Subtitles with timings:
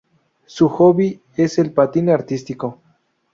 [0.47, 2.81] Su hobby es el patín artístico.